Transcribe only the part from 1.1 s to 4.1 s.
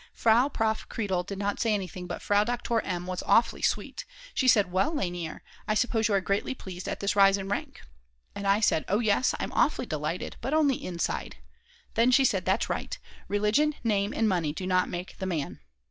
did not say anything, but Frau Doktor M. was awfully sweet.